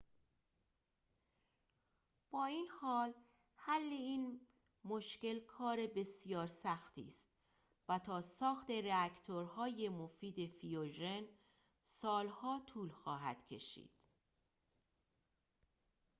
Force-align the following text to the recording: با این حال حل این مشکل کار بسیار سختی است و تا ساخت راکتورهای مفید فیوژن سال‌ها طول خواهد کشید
با 2.31 2.45
این 2.45 2.67
حال 2.81 3.13
حل 3.55 3.81
این 3.91 4.41
مشکل 4.83 5.39
کار 5.39 5.87
بسیار 5.87 6.47
سختی 6.47 7.07
است 7.07 7.27
و 7.89 7.99
تا 7.99 8.21
ساخت 8.21 8.71
راکتورهای 8.71 9.89
مفید 9.89 10.49
فیوژن 10.51 11.23
سال‌ها 11.83 12.59
طول 12.67 12.89
خواهد 12.89 13.45
کشید 13.45 13.91